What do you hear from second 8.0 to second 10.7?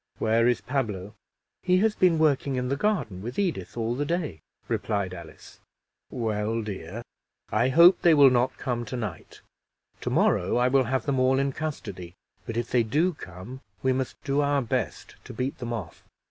they will not come tonight: tomorrow I